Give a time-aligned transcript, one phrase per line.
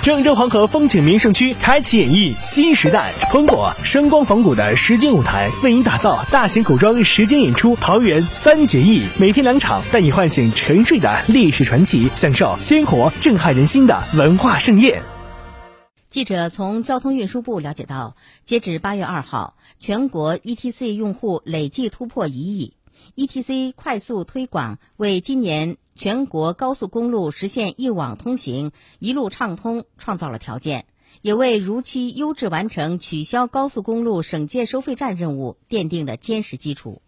[0.00, 15.02] 郑州黄河风景名胜区开启演绎新时代，通过声光仿古的实景舞台，为您打造大型古装实景演出《桃园三结义》，每天两场，带你唤醒沉睡的历史传奇，享受鲜活震撼人心的文化盛宴。
[16.08, 22.72] 记者从交通运输部了解到，截止八月二号，全国 ETC 用户累计突破一亿。
[23.16, 30.86] ETC 快速推广为今年全国高速公路实现一网通行、一路畅通创造了条件，
[31.22, 37.02] 也为如期优质完成取消高速公路省界收费站任务奠定了坚实基础。